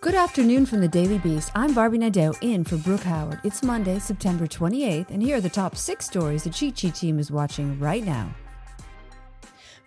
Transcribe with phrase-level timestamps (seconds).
[0.00, 1.50] Good afternoon from the Daily Beast.
[1.56, 3.40] I'm Barbie Nadeau in for Brooke Howard.
[3.42, 7.18] It's Monday, September 28th, and here are the top six stories the Cheat Sheet team
[7.18, 8.32] is watching right now.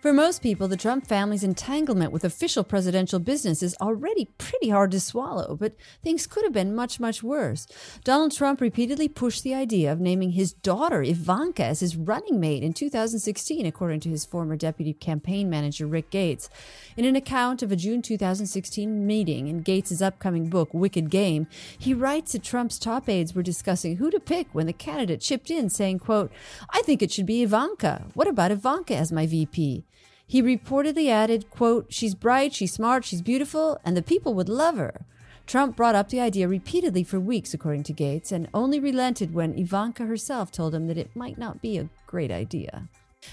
[0.02, 4.90] For most people, the Trump family's entanglement with official presidential business is already pretty hard
[4.90, 7.68] to swallow, but things could have been much, much worse.
[8.02, 12.64] Donald Trump repeatedly pushed the idea of naming his daughter Ivanka as his running mate
[12.64, 16.50] in 2016, according to his former deputy campaign manager Rick Gates.
[16.96, 21.46] In an account of a June 2016 meeting in Gates' upcoming book, Wicked Game,
[21.78, 25.48] he writes that Trump's top aides were discussing who to pick when the candidate chipped
[25.48, 26.32] in, saying, quote,
[26.70, 28.06] I think it should be Ivanka.
[28.14, 29.84] What about Ivanka as my VP?
[30.32, 34.78] He reportedly added, quote, She's bright, she's smart, she's beautiful, and the people would love
[34.78, 35.04] her.
[35.46, 39.58] Trump brought up the idea repeatedly for weeks, according to Gates, and only relented when
[39.58, 42.88] Ivanka herself told him that it might not be a great idea.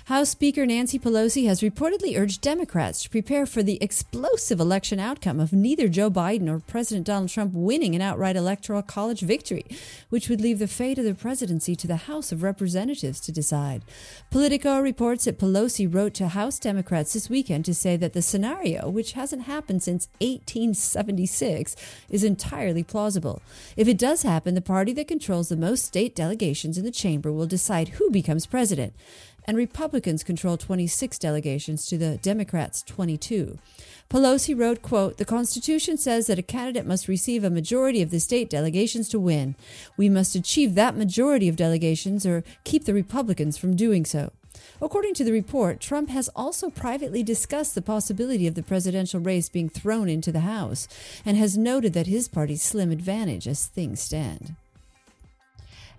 [0.10, 5.40] House Speaker Nancy Pelosi has reportedly urged Democrats to prepare for the explosive election outcome
[5.40, 9.66] of neither Joe Biden or President Donald Trump winning an outright electoral college victory,
[10.10, 13.84] which would leave the fate of the presidency to the House of Representatives to decide.
[14.32, 18.90] Politico reports that Pelosi wrote to House Democrats this weekend to say that the scenario,
[18.90, 21.76] which hasn't happened since 1876,
[22.10, 23.44] is entirely plausible.
[23.78, 27.32] If it does happen, the party that controls the most state delegations in the chamber
[27.32, 28.94] will decide who becomes president
[29.50, 33.58] and Republicans control 26 delegations to the Democrats' 22.
[34.08, 38.20] Pelosi wrote, quote, The Constitution says that a candidate must receive a majority of the
[38.20, 39.56] state delegations to win.
[39.98, 44.32] We must achieve that majority of delegations or keep the Republicans from doing so.
[44.80, 49.50] According to the report, Trump has also privately discussed the possibility of the presidential race
[49.50, 50.88] being thrown into the House
[51.26, 54.54] and has noted that his party's slim advantage as things stand.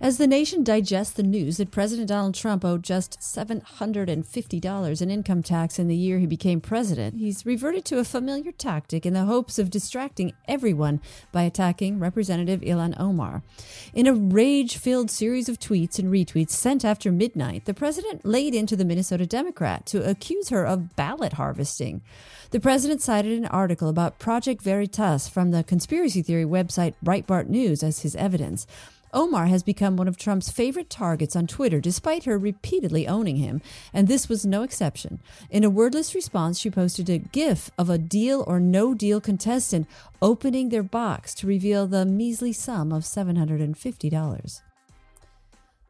[0.03, 5.43] As the nation digests the news that President Donald Trump owed just $750 in income
[5.43, 9.27] tax in the year he became president, he's reverted to a familiar tactic in the
[9.27, 11.03] hopes of distracting everyone
[11.33, 13.43] by attacking Representative Ilhan Omar.
[13.93, 18.55] In a rage filled series of tweets and retweets sent after midnight, the president laid
[18.55, 22.01] into the Minnesota Democrat to accuse her of ballot harvesting.
[22.53, 27.83] The president cited an article about Project Veritas from the conspiracy theory website Breitbart News
[27.83, 28.67] as his evidence.
[29.13, 33.61] Omar has become one of Trump's favorite targets on Twitter, despite her repeatedly owning him,
[33.93, 35.21] and this was no exception.
[35.51, 39.89] In a wordless response, she posted a GIF of a deal or no deal contestant
[40.23, 44.61] opening their box to reveal the measly sum of $750.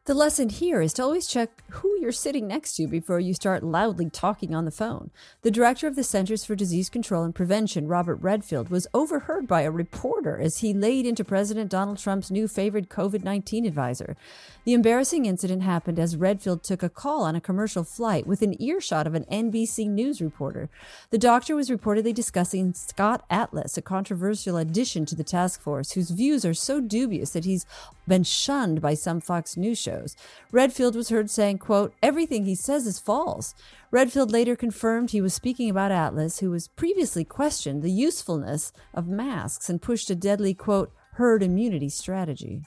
[0.05, 3.61] The lesson here is to always check who you're sitting next to before you start
[3.61, 5.11] loudly talking on the phone.
[5.43, 9.61] The director of the Centers for Disease Control and Prevention, Robert Redfield, was overheard by
[9.61, 14.17] a reporter as he laid into President Donald Trump's new favored COVID 19 advisor.
[14.63, 19.05] The embarrassing incident happened as Redfield took a call on a commercial flight within earshot
[19.05, 20.71] of an NBC News reporter.
[21.11, 26.09] The doctor was reportedly discussing Scott Atlas, a controversial addition to the task force, whose
[26.09, 27.67] views are so dubious that he's
[28.07, 30.15] been shunned by some Fox News shows.
[30.51, 33.53] Redfield was heard saying, quote, everything he says is false.
[33.91, 39.07] Redfield later confirmed he was speaking about Atlas, who was previously questioned the usefulness of
[39.07, 42.63] masks and pushed a deadly, quote, herd immunity strategy.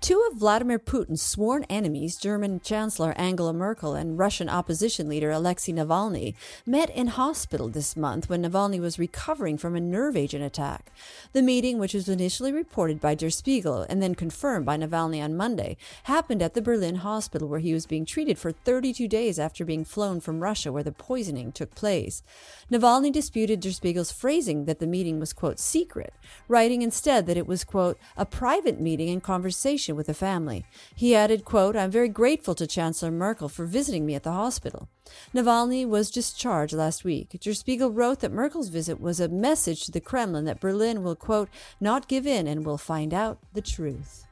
[0.00, 5.72] Two of Vladimir Putin's sworn enemies, German Chancellor Angela Merkel and Russian opposition leader Alexei
[5.72, 6.34] Navalny,
[6.64, 10.92] met in hospital this month when Navalny was recovering from a nerve agent attack.
[11.32, 15.36] The meeting, which was initially reported by Der Spiegel and then confirmed by Navalny on
[15.36, 19.64] Monday, happened at the Berlin hospital where he was being treated for 32 days after
[19.64, 22.22] being flown from Russia where the poisoning took place.
[22.70, 26.12] Navalny disputed Der Spiegel's phrasing that the meeting was, quote, secret,
[26.46, 29.22] writing instead that it was, quote, a private meeting and
[29.68, 30.64] conversation with the family.
[30.94, 34.88] He added, quote, I'm very grateful to Chancellor Merkel for visiting me at the hospital.
[35.34, 37.38] Navalny was discharged last week.
[37.40, 41.16] Der Spiegel wrote that Merkel's visit was a message to the Kremlin that Berlin will,
[41.16, 41.50] quote,
[41.80, 44.27] not give in and will find out the truth.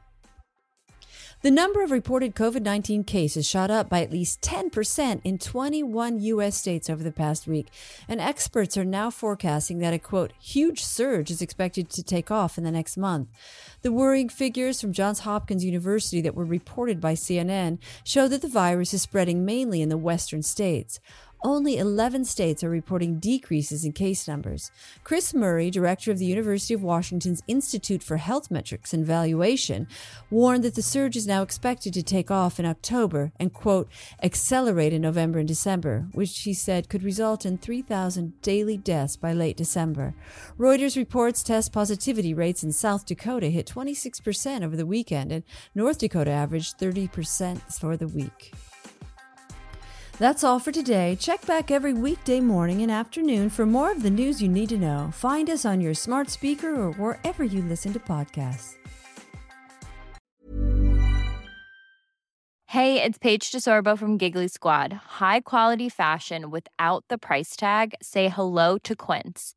[1.43, 6.19] The number of reported COVID 19 cases shot up by at least 10% in 21
[6.19, 6.57] U.S.
[6.57, 7.67] states over the past week,
[8.07, 12.57] and experts are now forecasting that a quote, huge surge is expected to take off
[12.57, 13.29] in the next month.
[13.83, 18.47] The worrying figures from Johns Hopkins University that were reported by CNN show that the
[18.47, 20.99] virus is spreading mainly in the western states.
[21.43, 24.71] Only 11 states are reporting decreases in case numbers.
[25.03, 29.87] Chris Murray, director of the University of Washington's Institute for Health Metrics and Evaluation,
[30.31, 33.87] warned that the surge is now expected to take off in October and, quote,
[34.23, 39.31] accelerate in November and December, which he said could result in 3,000 daily deaths by
[39.31, 40.15] late December.
[40.57, 45.43] Reuters reports test positivity rates in South Dakota hit 26% over the weekend, and
[45.75, 48.53] North Dakota averaged 30% for the week.
[50.19, 51.15] That's all for today.
[51.19, 54.77] Check back every weekday morning and afternoon for more of the news you need to
[54.77, 55.11] know.
[55.13, 58.77] Find us on your smart speaker or wherever you listen to podcasts.
[62.71, 64.91] Hey, it's Paige DeSorbo from Giggly Squad.
[64.91, 67.93] High quality fashion without the price tag?
[68.01, 69.56] Say hello to Quince.